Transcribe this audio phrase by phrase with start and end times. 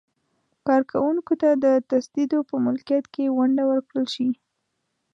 [0.67, 4.29] کارکوونکو ته د تصدیو په ملکیت کې ونډه ورکړل شي.